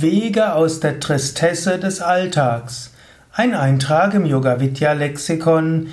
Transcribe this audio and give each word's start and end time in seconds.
Wege 0.00 0.54
aus 0.54 0.80
der 0.80 0.98
Tristesse 0.98 1.78
des 1.78 2.00
Alltags. 2.00 2.92
Ein 3.32 3.54
Eintrag 3.54 4.14
im 4.14 4.24
Yoga 4.24 4.58
Vidya 4.58 4.92
Lexikon 4.92 5.88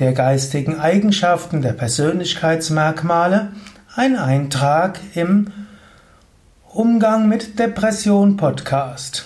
der 0.00 0.12
geistigen 0.12 0.80
Eigenschaften 0.80 1.62
der 1.62 1.72
Persönlichkeitsmerkmale. 1.72 3.52
Ein 3.94 4.16
Eintrag 4.16 4.98
im 5.14 5.52
Umgang 6.68 7.28
mit 7.28 7.58
Depression 7.58 8.36
Podcast. 8.36 9.24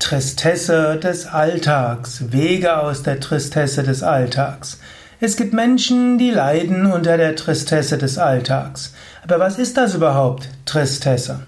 Tristesse 0.00 0.96
des 0.96 1.26
Alltags. 1.26 2.32
Wege 2.32 2.78
aus 2.78 3.04
der 3.04 3.20
Tristesse 3.20 3.84
des 3.84 4.02
Alltags. 4.02 4.80
Es 5.20 5.36
gibt 5.36 5.52
Menschen, 5.52 6.18
die 6.18 6.30
leiden 6.30 6.90
unter 6.90 7.16
der 7.16 7.36
Tristesse 7.36 7.96
des 7.96 8.18
Alltags. 8.18 8.92
Aber 9.22 9.38
was 9.38 9.58
ist 9.58 9.76
das 9.76 9.94
überhaupt, 9.94 10.48
Tristesse? 10.64 11.40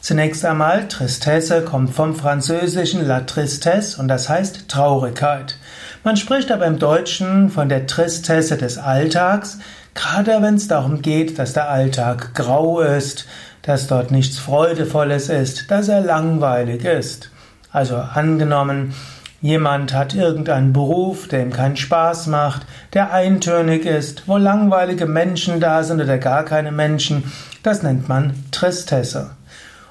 Zunächst 0.00 0.44
einmal, 0.44 0.86
Tristesse 0.88 1.62
kommt 1.62 1.90
vom 1.90 2.14
französischen 2.14 3.06
La 3.06 3.20
Tristesse 3.20 4.00
und 4.00 4.08
das 4.08 4.28
heißt 4.28 4.68
Traurigkeit. 4.68 5.58
Man 6.04 6.16
spricht 6.16 6.52
aber 6.52 6.66
im 6.66 6.78
Deutschen 6.78 7.50
von 7.50 7.68
der 7.68 7.86
Tristesse 7.86 8.56
des 8.56 8.78
Alltags, 8.78 9.58
gerade 9.94 10.40
wenn 10.42 10.54
es 10.54 10.68
darum 10.68 11.02
geht, 11.02 11.38
dass 11.38 11.54
der 11.54 11.68
Alltag 11.68 12.34
grau 12.34 12.80
ist, 12.80 13.26
dass 13.62 13.88
dort 13.88 14.12
nichts 14.12 14.38
Freudevolles 14.38 15.28
ist, 15.28 15.70
dass 15.70 15.88
er 15.88 16.00
langweilig 16.00 16.84
ist. 16.84 17.30
Also 17.72 17.96
angenommen, 17.96 18.94
jemand 19.40 19.92
hat 19.92 20.14
irgendeinen 20.14 20.72
Beruf, 20.72 21.26
der 21.26 21.42
ihm 21.42 21.52
keinen 21.52 21.76
Spaß 21.76 22.28
macht, 22.28 22.66
der 22.94 23.12
eintönig 23.12 23.84
ist, 23.84 24.28
wo 24.28 24.36
langweilige 24.36 25.06
Menschen 25.06 25.58
da 25.58 25.82
sind 25.82 26.00
oder 26.00 26.18
gar 26.18 26.44
keine 26.44 26.70
Menschen, 26.70 27.32
das 27.64 27.82
nennt 27.82 28.08
man 28.08 28.34
Tristesse. 28.52 29.32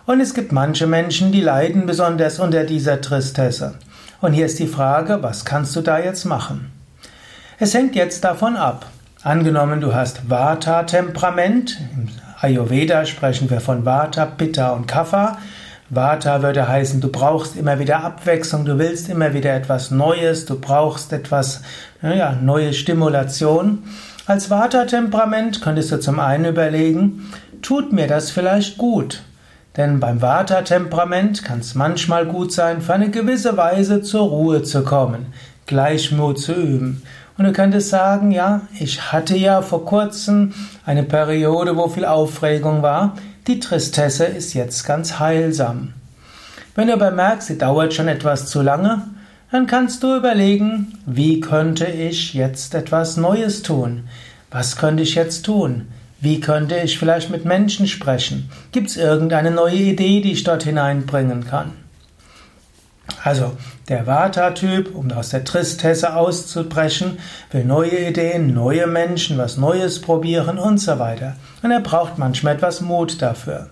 Und 0.06 0.20
es 0.20 0.36
gibt 0.36 0.52
manche 0.52 0.86
Menschen, 0.86 1.32
die 1.32 1.42
leiden 1.42 1.88
besonders 1.88 2.38
unter 2.38 2.64
dieser 2.64 3.02
Tristesse. 3.02 3.74
Und 4.22 4.34
hier 4.34 4.46
ist 4.46 4.60
die 4.60 4.68
Frage, 4.68 5.24
was 5.24 5.46
kannst 5.46 5.76
du 5.76 5.82
da 5.82 5.98
jetzt 5.98 6.26
machen? 6.26 6.72
Es 7.58 7.74
hängt 7.74 7.96
jetzt 7.96 8.24
davon 8.24 8.56
ab. 8.56 8.86
Angenommen, 9.24 9.82
du 9.82 9.96
hast 9.96 10.30
Vata-Temperament. 10.30 11.80
Im 11.96 12.10
Ayurveda 12.40 13.08
sprechen 13.08 13.50
wir 13.50 13.62
von 13.62 13.84
Vata, 13.84 14.28
Pitta 14.28 14.74
und 14.74 14.88
Kapha. 14.88 15.40
Vata 15.90 16.44
würde 16.44 16.68
heißen, 16.68 17.02
du 17.02 17.10
brauchst 17.10 17.56
immer 17.56 17.80
wieder 17.80 18.04
Abwechslung, 18.04 18.66
du 18.66 18.78
willst 18.78 19.10
immer 19.10 19.34
wieder 19.34 19.56
etwas 19.56 19.90
Neues, 19.90 20.46
du 20.46 20.60
brauchst 20.60 21.14
etwas, 21.14 21.62
naja, 22.04 22.38
neue 22.40 22.74
Stimulation. 22.74 23.84
Als 24.28 24.52
Vata-Temperament 24.52 25.62
könntest 25.62 25.92
du 25.92 26.00
zum 26.00 26.20
einen 26.20 26.46
überlegen, 26.46 27.32
tut 27.64 27.92
mir 27.92 28.06
das 28.06 28.30
vielleicht 28.30 28.78
gut? 28.78 29.24
Denn 29.78 30.00
beim 30.00 30.22
Vata-Temperament 30.22 31.44
kann 31.44 31.60
es 31.60 31.76
manchmal 31.76 32.26
gut 32.26 32.54
sein, 32.54 32.82
für 32.82 32.94
eine 32.94 33.10
gewisse 33.10 33.58
Weise 33.58 34.02
zur 34.02 34.28
Ruhe 34.28 34.64
zu 34.64 34.84
kommen, 34.84 35.28
Gleichmut 35.66 36.40
zu 36.40 36.54
üben. 36.54 37.04
Und 37.38 37.46
du 37.46 37.52
könntest 37.52 37.90
sagen, 37.90 38.32
ja, 38.32 38.62
ich 38.80 39.12
hatte 39.12 39.36
ja 39.36 39.62
vor 39.62 39.86
kurzem 39.86 40.54
eine 40.86 41.04
Periode, 41.04 41.76
wo 41.76 41.90
viel 41.90 42.06
Aufregung 42.06 42.82
war. 42.82 43.18
Die 43.48 43.60
Tristesse 43.60 44.24
ist 44.24 44.54
jetzt 44.54 44.86
ganz 44.86 45.20
heilsam. 45.20 45.94
Wenn 46.76 46.88
du 46.88 46.94
aber 46.94 47.12
merkst, 47.12 47.48
sie 47.48 47.58
dauert 47.58 47.94
schon 47.94 48.08
etwas 48.08 48.48
zu 48.48 48.62
lange, 48.62 49.02
dann 49.52 49.68
kannst 49.68 50.04
du 50.04 50.16
überlegen, 50.16 50.98
wie 51.06 51.40
könnte 51.42 51.86
ich 51.86 52.34
jetzt 52.34 52.74
etwas 52.74 53.18
Neues 53.18 53.62
tun? 53.62 54.06
Was 54.52 54.78
könnte 54.78 55.04
ich 55.04 55.16
jetzt 55.16 55.46
tun? 55.46 55.88
Wie 56.26 56.40
könnte 56.40 56.76
ich 56.80 56.98
vielleicht 56.98 57.30
mit 57.30 57.46
Menschen 57.46 57.86
sprechen? 57.86 58.50
Gibt 58.72 58.90
es 58.90 58.98
irgendeine 58.98 59.52
neue 59.52 59.76
Idee, 59.76 60.22
die 60.22 60.32
ich 60.32 60.44
dort 60.44 60.64
hineinbringen 60.64 61.46
kann? 61.46 61.74
Also, 63.24 63.56
der 63.90 64.08
Vata-Typ, 64.08 64.96
um 64.96 65.12
aus 65.12 65.30
der 65.30 65.44
Tristesse 65.44 66.16
auszubrechen, 66.16 67.20
will 67.52 67.64
neue 67.64 68.10
Ideen, 68.10 68.56
neue 68.56 68.88
Menschen, 68.88 69.38
was 69.38 69.58
Neues 69.58 70.02
probieren 70.02 70.58
und 70.58 70.80
so 70.80 70.98
weiter. 70.98 71.36
Und 71.62 71.70
er 71.70 71.82
braucht 71.82 72.18
manchmal 72.18 72.56
etwas 72.56 72.82
Mut 72.82 73.22
dafür. 73.22 73.70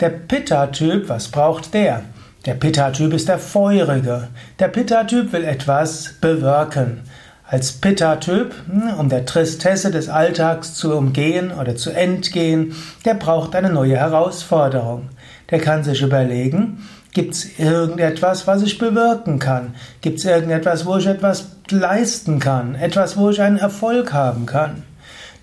Der 0.00 0.08
Pitta-Typ, 0.08 1.10
was 1.10 1.28
braucht 1.28 1.74
der? 1.74 2.04
Der 2.46 2.54
Pitta-Typ 2.54 3.12
ist 3.12 3.28
der 3.28 3.38
Feurige. 3.38 4.28
Der 4.58 4.68
Pitta-Typ 4.68 5.34
will 5.34 5.44
etwas 5.44 6.14
bewirken. 6.18 7.02
Als 7.48 7.74
Pitta-Typ, 7.74 8.54
hm, 8.68 8.94
um 8.98 9.08
der 9.08 9.24
Tristesse 9.24 9.92
des 9.92 10.08
Alltags 10.08 10.74
zu 10.74 10.96
umgehen 10.96 11.52
oder 11.52 11.76
zu 11.76 11.90
entgehen, 11.90 12.74
der 13.04 13.14
braucht 13.14 13.54
eine 13.54 13.70
neue 13.70 13.96
Herausforderung. 13.96 15.10
Der 15.50 15.60
kann 15.60 15.84
sich 15.84 16.02
überlegen, 16.02 16.88
gibt 17.14 17.34
es 17.34 17.56
irgendetwas, 17.58 18.48
was 18.48 18.62
ich 18.62 18.78
bewirken 18.78 19.38
kann? 19.38 19.76
Gibt 20.00 20.18
es 20.18 20.24
irgendetwas, 20.24 20.86
wo 20.86 20.96
ich 20.96 21.06
etwas 21.06 21.46
leisten 21.70 22.40
kann? 22.40 22.74
Etwas, 22.74 23.16
wo 23.16 23.30
ich 23.30 23.40
einen 23.40 23.58
Erfolg 23.58 24.12
haben 24.12 24.46
kann? 24.46 24.82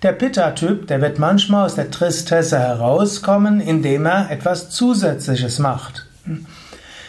Der 0.02 0.12
Pitta-Typ, 0.12 0.86
der 0.88 1.00
wird 1.00 1.18
manchmal 1.18 1.64
aus 1.64 1.74
der 1.74 1.90
Tristesse 1.90 2.58
herauskommen, 2.58 3.62
indem 3.62 4.04
er 4.04 4.30
etwas 4.30 4.68
Zusätzliches 4.68 5.58
macht. 5.58 6.04
Hm. 6.26 6.44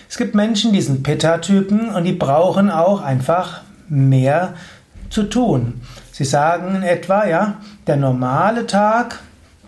Es 0.10 0.16
gibt 0.16 0.36
Menschen, 0.36 0.72
die 0.72 0.82
sind 0.82 1.04
Pitta-Typen 1.04 1.90
und 1.90 2.06
die 2.06 2.14
brauchen 2.14 2.70
auch 2.72 3.02
einfach 3.02 3.60
mehr 3.90 4.54
zu 5.16 5.24
tun. 5.24 5.82
Sie 6.12 6.26
sagen 6.26 6.76
in 6.76 6.84
etwa, 6.84 7.26
ja, 7.26 7.56
der 7.88 7.96
normale 7.96 8.68
Tag, 8.68 9.20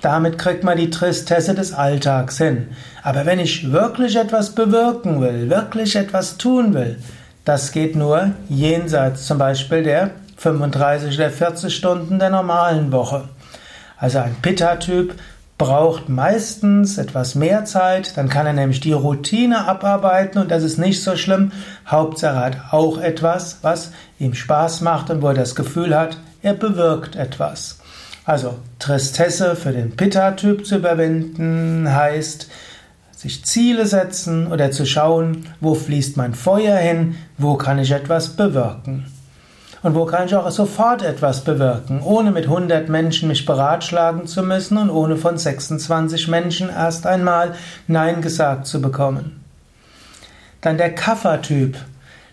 damit 0.02 0.38
kriegt 0.38 0.66
man 0.66 0.78
die 0.78 0.90
Tristesse 0.90 1.56
des 1.56 1.72
Alltags 1.72 2.38
hin. 2.38 2.68
Aber 3.02 3.26
wenn 3.26 3.40
ich 3.40 3.72
wirklich 3.72 4.18
etwas 4.18 4.50
bewirken 4.50 5.22
will, 5.22 5.50
wirklich 5.50 5.96
etwas 5.96 6.38
tun 6.38 6.74
will, 6.74 6.98
das 7.46 7.72
geht 7.72 7.96
nur 7.96 8.32
jenseits 8.50 9.26
zum 9.26 9.38
Beispiel 9.38 9.84
der 9.84 10.12
35 10.36 11.18
oder 11.18 11.30
40 11.30 11.74
Stunden 11.74 12.20
der 12.20 12.30
normalen 12.30 12.92
Woche. 12.92 13.30
Also 13.98 14.20
ein 14.20 14.36
Pitta-Typ 14.42 15.16
braucht 15.58 16.08
meistens 16.08 16.98
etwas 16.98 17.34
mehr 17.34 17.66
Zeit, 17.66 18.16
dann 18.16 18.30
kann 18.30 18.46
er 18.46 18.54
nämlich 18.54 18.80
die 18.80 18.94
Routine 18.94 19.68
abarbeiten 19.68 20.40
und 20.40 20.52
das 20.52 20.64
ist 20.64 20.78
nicht 20.78 21.02
so 21.02 21.16
schlimm. 21.16 21.52
Hauptsache 21.88 22.40
hat 22.40 22.58
auch 22.72 23.00
etwas, 23.00 23.60
was 23.64 23.92
ihm 24.20 24.36
Spaß 24.36 24.82
macht 24.82 25.10
und 25.10 25.22
wo 25.22 25.30
er 25.30 25.34
das 25.34 25.56
Gefühl 25.56 25.98
hat, 25.98 26.18
er 26.44 26.54
bewirkt 26.54 27.16
etwas. 27.16 27.80
Also 28.24 28.56
Tristesse 28.78 29.56
für 29.56 29.72
den 29.72 29.96
Pitta-Typ 29.96 30.66
zu 30.66 30.76
überwinden 30.78 31.92
heißt, 31.92 32.50
sich 33.16 33.44
Ziele 33.46 33.88
setzen 33.88 34.52
oder 34.52 34.70
zu 34.70 34.86
schauen, 34.86 35.48
wo 35.60 35.74
fließt 35.74 36.18
mein 36.18 36.36
Feuer 36.36 36.78
hin, 36.78 37.16
wo 37.40 37.56
kann 37.56 37.80
ich 37.80 37.92
etwas 37.92 38.36
bewirken. 38.36 39.06
Und 39.84 39.94
wo 39.94 40.06
kann 40.06 40.26
ich 40.26 40.36
auch 40.36 40.50
sofort 40.50 41.04
etwas 41.04 41.44
bewirken, 41.44 42.02
ohne 42.02 42.32
mit 42.32 42.46
100 42.46 42.90
Menschen 42.90 43.28
mich 43.28 43.46
beratschlagen 43.46 44.26
zu 44.26 44.42
müssen 44.42 44.78
und 44.78 44.90
ohne 44.90 45.18
von 45.18 45.38
26 45.38 46.28
Menschen 46.28 46.70
erst 46.70 47.06
einmal 47.06 47.54
Nein 47.88 48.22
gesagt 48.22 48.66
zu 48.66 48.82
bekommen. 48.82 49.44
Dann 50.62 50.78
der 50.78 50.96
Kaffertyp. 50.96 51.78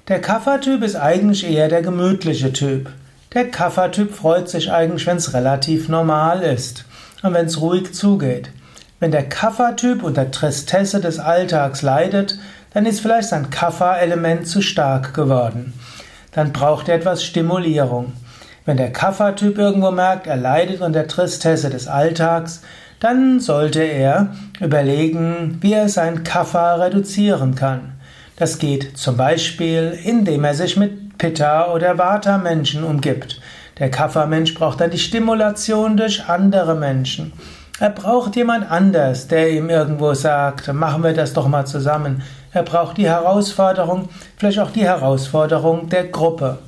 Der 0.09 0.21
Kaffertyp 0.21 0.83
ist 0.83 0.97
eigentlich 0.97 1.49
eher 1.49 1.69
der 1.69 1.83
gemütliche 1.83 2.53
Typ. 2.53 2.91
Der 3.35 3.51
Kaffertyp 3.51 4.15
freut 4.15 4.49
sich 4.49 4.73
eigentlich, 4.73 5.07
wenn 5.07 5.19
es 5.19 5.35
relativ 5.35 5.89
normal 5.89 6.43
ist 6.43 6.87
und 7.23 7.35
wenn 7.35 7.47
es 7.47 7.61
ruhig 7.61 7.93
zugeht. 7.93 8.51
Wenn 9.01 9.11
der 9.11 9.29
Kaffertyp 9.29 10.03
unter 10.03 10.31
Tristesse 10.31 11.01
des 11.01 11.19
Alltags 11.19 11.83
leidet, 11.83 12.39
dann 12.73 12.87
ist 12.87 13.01
vielleicht 13.01 13.29
sein 13.29 13.51
Kaffer-Element 13.51 14.47
zu 14.47 14.63
stark 14.63 15.13
geworden 15.15 15.75
dann 16.35 16.53
braucht 16.53 16.89
er 16.89 16.97
etwas 16.97 17.25
Stimulierung. 17.25 18.13
Wenn 18.65 18.77
der 18.77 18.93
Kaffertyp 18.93 19.59
irgendwo 19.59 19.91
merkt, 19.91 20.27
er 20.27 20.37
leidet 20.37 20.81
unter 20.81 21.01
der 21.01 21.09
Tristesse 21.09 21.71
des 21.71 21.87
Alltags, 21.87 22.63
dann 23.01 23.41
sollte 23.41 23.83
er 23.83 24.35
überlegen, 24.61 25.59
wie 25.61 25.75
er 25.75 25.89
sein 25.89 26.25
Kaffer 26.25 26.81
reduzieren 26.81 27.55
kann. 27.55 27.93
Das 28.37 28.59
geht 28.59 28.97
zum 28.97 29.17
Beispiel, 29.17 29.99
indem 30.03 30.45
er 30.45 30.55
sich 30.55 30.77
mit 30.77 31.19
Pitta 31.19 31.73
oder 31.73 31.99
Vata 31.99 32.39
Menschen 32.39 32.83
umgibt. 32.83 33.41
Der 33.79 33.91
Kaffermensch 33.91 34.55
braucht 34.55 34.81
dann 34.81 34.91
die 34.91 34.99
Stimulation 34.99 35.97
durch 35.97 36.25
andere 36.29 36.75
Menschen. 36.75 37.33
Er 37.81 37.91
braucht 37.91 38.37
jemand 38.37 38.71
anders, 38.71 39.27
der 39.27 39.51
ihm 39.51 39.69
irgendwo 39.69 40.15
sagt, 40.15 40.73
machen 40.73 41.03
wir 41.03 41.13
das 41.13 41.33
doch 41.33 41.49
mal 41.49 41.67
zusammen. 41.67 42.23
Er 42.53 42.63
braucht 42.63 42.99
die 42.99 43.09
Herausforderung, 43.09 44.09
vielleicht 44.37 44.61
auch 44.61 44.71
die 44.71 44.85
Herausforderung 44.85 45.89
der 45.89 46.05
Gruppe. 46.05 46.59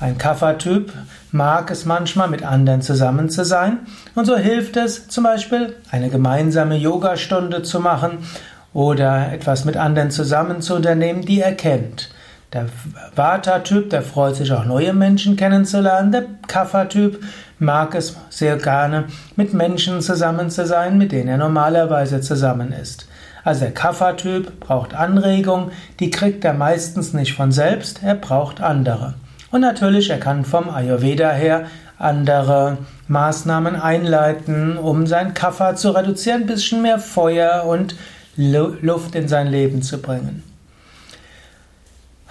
Ein 0.00 0.16
Kaffertyp 0.16 0.94
mag 1.30 1.70
es 1.70 1.84
manchmal, 1.84 2.28
mit 2.28 2.42
anderen 2.42 2.80
zusammen 2.80 3.28
zu 3.28 3.44
sein. 3.44 3.80
Und 4.14 4.24
so 4.24 4.38
hilft 4.38 4.78
es 4.78 5.08
zum 5.08 5.24
Beispiel, 5.24 5.76
eine 5.90 6.08
gemeinsame 6.08 6.76
Yogastunde 6.76 7.62
zu 7.62 7.80
machen 7.80 8.24
oder 8.72 9.30
etwas 9.32 9.66
mit 9.66 9.76
anderen 9.76 10.10
zusammen 10.10 10.62
zu 10.62 10.74
unternehmen, 10.74 11.20
die 11.20 11.42
er 11.42 11.52
kennt. 11.54 12.08
Der 12.52 12.66
Vata-Typ, 13.14 13.90
der 13.90 14.02
freut 14.02 14.34
sich 14.34 14.50
auch 14.52 14.64
neue 14.64 14.92
Menschen 14.92 15.36
kennenzulernen. 15.36 16.10
Der 16.10 16.24
Kapha-Typ 16.48 17.22
mag 17.60 17.94
es 17.94 18.16
sehr 18.28 18.56
gerne, 18.56 19.04
mit 19.36 19.54
Menschen 19.54 20.00
zusammen 20.00 20.50
zu 20.50 20.66
sein, 20.66 20.98
mit 20.98 21.12
denen 21.12 21.28
er 21.28 21.36
normalerweise 21.36 22.20
zusammen 22.20 22.72
ist. 22.72 23.06
Also 23.44 23.60
der 23.60 23.72
Kapha-Typ 23.72 24.58
braucht 24.58 24.94
Anregung, 24.94 25.70
die 26.00 26.10
kriegt 26.10 26.44
er 26.44 26.52
meistens 26.52 27.12
nicht 27.12 27.34
von 27.34 27.52
selbst, 27.52 28.02
er 28.02 28.16
braucht 28.16 28.60
andere. 28.60 29.14
Und 29.52 29.60
natürlich, 29.60 30.10
er 30.10 30.18
kann 30.18 30.44
vom 30.44 30.70
Ayurveda 30.70 31.30
her 31.30 31.66
andere 31.98 32.78
Maßnahmen 33.06 33.76
einleiten, 33.76 34.76
um 34.76 35.06
sein 35.06 35.34
Kapha 35.34 35.76
zu 35.76 35.90
reduzieren, 35.90 36.42
ein 36.42 36.46
bisschen 36.46 36.82
mehr 36.82 36.98
Feuer 36.98 37.64
und 37.64 37.94
Luft 38.36 39.14
in 39.14 39.28
sein 39.28 39.46
Leben 39.46 39.82
zu 39.82 39.98
bringen. 39.98 40.49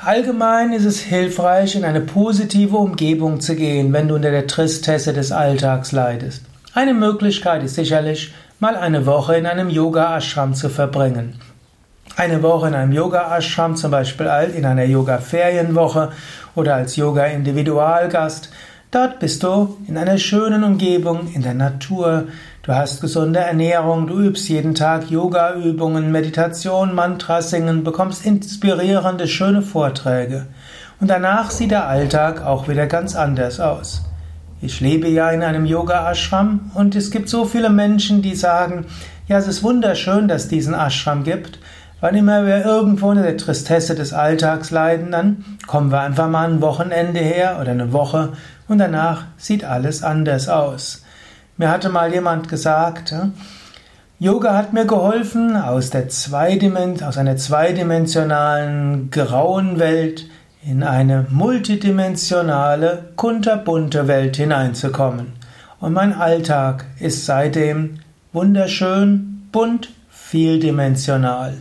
Allgemein 0.02 0.72
ist 0.72 0.86
es 0.86 1.02
hilfreich, 1.02 1.76
in 1.76 1.84
eine 1.84 2.00
positive 2.00 2.78
Umgebung 2.78 3.42
zu 3.42 3.54
gehen, 3.54 3.92
wenn 3.92 4.08
du 4.08 4.16
unter 4.16 4.32
der 4.32 4.48
Tristesse 4.48 5.12
des 5.12 5.34
Alltags 5.34 5.92
leidest. 5.92 6.46
Eine 6.74 6.94
Möglichkeit 6.94 7.64
ist 7.64 7.76
sicherlich, 7.76 8.34
mal 8.62 8.78
eine 8.78 9.06
Woche 9.06 9.36
in 9.36 9.46
einem 9.46 9.70
Yoga-Ashram 9.70 10.54
zu 10.54 10.70
verbringen. 10.70 11.42
Eine 12.16 12.42
Woche 12.42 12.70
in 12.70 12.76
einem 12.76 12.94
Yoga-Ashram, 12.94 13.76
zum 13.76 13.92
Beispiel 13.92 14.28
in 14.56 14.66
einer 14.66 14.86
Yoga-Ferienwoche 14.86 16.12
oder 16.56 16.76
als 16.76 16.96
Yoga-Individualgast, 16.96 18.52
Dort 18.92 19.20
bist 19.20 19.44
du 19.44 19.78
in 19.88 20.00
einer 20.00 20.18
schönen 20.18 20.64
Umgebung, 20.64 21.32
in 21.36 21.44
der 21.44 21.54
Natur. 21.54 22.24
Du 22.64 22.74
hast 22.74 23.02
gesunde 23.02 23.38
Ernährung, 23.38 24.08
du 24.08 24.20
übst 24.20 24.50
jeden 24.50 24.74
Tag 24.74 25.12
Yoga-Übungen, 25.12 26.12
Meditation, 26.12 26.96
Mantra 26.96 27.44
singen, 27.44 27.84
bekommst 27.84 28.26
inspirierende, 28.26 29.28
schöne 29.28 29.62
Vorträge. 29.62 30.48
Und 31.00 31.08
danach 31.08 31.52
sieht 31.52 31.70
der 31.70 31.88
Alltag 31.88 32.44
auch 32.44 32.68
wieder 32.68 32.88
ganz 32.88 33.16
anders 33.16 33.60
aus. 33.60 34.06
Ich 34.60 34.82
lebe 34.82 35.08
ja 35.08 35.30
in 35.30 35.44
einem 35.44 35.68
Yoga-Ashram 35.68 36.72
und 36.74 36.96
es 36.96 37.12
gibt 37.12 37.30
so 37.30 37.46
viele 37.46 37.70
Menschen, 37.70 38.24
die 38.24 38.34
sagen, 38.34 38.88
ja, 39.28 39.38
es 39.38 39.48
ist 39.48 39.62
wunderschön, 39.62 40.28
dass 40.28 40.46
es 40.46 40.50
diesen 40.50 40.74
Ashram 40.74 41.24
gibt. 41.24 41.60
Wann 42.02 42.16
immer 42.16 42.46
wir 42.46 42.64
irgendwo 42.64 43.12
in 43.12 43.22
der 43.22 43.36
Tristesse 43.36 43.94
des 43.94 44.14
Alltags 44.14 44.72
leiden, 44.72 45.12
dann 45.12 45.44
kommen 45.68 45.92
wir 45.92 46.00
einfach 46.00 46.30
mal 46.30 46.50
ein 46.50 46.62
Wochenende 46.62 47.20
her 47.20 47.58
oder 47.60 47.72
eine 47.72 47.92
Woche 47.92 48.34
und 48.70 48.78
danach 48.78 49.26
sieht 49.38 49.66
alles 49.66 50.02
anders 50.02 50.48
aus. 50.48 51.04
Mir 51.58 51.70
hatte 51.70 51.90
mal 51.90 52.14
jemand 52.14 52.48
gesagt, 52.48 53.14
Yoga 54.18 54.56
hat 54.56 54.72
mir 54.72 54.86
geholfen, 54.86 55.58
aus, 55.58 55.90
der 55.90 56.08
Zweidiment 56.08 57.04
aus 57.04 57.18
einer 57.18 57.36
zweidimensionalen 57.36 59.12
grauen 59.12 59.78
Welt 59.78 60.30
in 60.64 60.84
eine 60.84 61.26
multidimensionale, 61.30 63.10
kunterbunte 63.18 64.08
Welt 64.08 64.38
hineinzukommen. 64.38 65.34
Und 65.82 65.94
mein 65.94 66.14
Alltag 66.14 66.86
ist 67.00 67.26
seitdem 67.26 68.00
wunderschön, 68.32 69.48
bunt, 69.52 69.90
vieldimensional. 70.10 71.56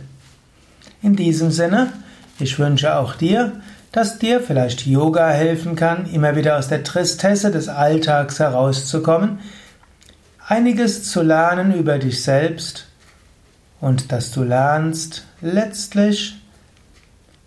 In 1.01 1.15
diesem 1.15 1.51
Sinne, 1.51 1.93
ich 2.39 2.59
wünsche 2.59 2.97
auch 2.97 3.15
dir, 3.15 3.53
dass 3.91 4.19
dir 4.19 4.41
vielleicht 4.41 4.85
Yoga 4.85 5.29
helfen 5.29 5.75
kann, 5.75 6.05
immer 6.11 6.35
wieder 6.35 6.57
aus 6.57 6.67
der 6.67 6.83
Tristesse 6.83 7.51
des 7.51 7.69
Alltags 7.69 8.39
herauszukommen, 8.39 9.39
einiges 10.45 11.09
zu 11.09 11.21
lernen 11.21 11.73
über 11.73 11.99
dich 11.99 12.21
selbst 12.21 12.87
und 13.79 14.11
dass 14.11 14.31
du 14.31 14.43
lernst, 14.43 15.25
letztlich 15.41 16.35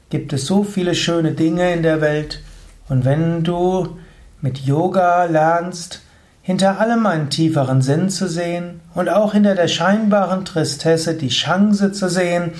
gibt 0.08 0.32
es 0.32 0.46
so 0.46 0.64
viele 0.64 0.94
schöne 0.94 1.32
Dinge 1.32 1.72
in 1.72 1.82
der 1.82 2.00
Welt 2.00 2.42
und 2.88 3.04
wenn 3.04 3.44
du 3.44 3.98
mit 4.40 4.58
Yoga 4.58 5.24
lernst, 5.24 6.00
hinter 6.42 6.80
allem 6.80 7.06
einen 7.06 7.30
tieferen 7.30 7.82
Sinn 7.82 8.10
zu 8.10 8.28
sehen 8.28 8.80
und 8.94 9.08
auch 9.08 9.32
hinter 9.32 9.54
der 9.54 9.68
scheinbaren 9.68 10.44
Tristesse 10.44 11.14
die 11.14 11.28
Chance 11.28 11.92
zu 11.92 12.08
sehen, 12.08 12.52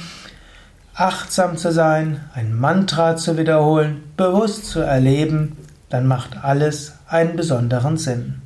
achtsam 0.95 1.57
zu 1.57 1.73
sein, 1.73 2.21
ein 2.35 2.55
Mantra 2.55 3.17
zu 3.17 3.39
wiederholen, 3.39 4.03
bewusst 4.17 4.67
zu 4.67 4.81
erleben, 4.81 5.57
dann 5.89 6.07
macht 6.07 6.45
alles 6.45 6.95
einen 7.09 7.37
besonderen 7.37 7.97
Sinn. 7.97 8.43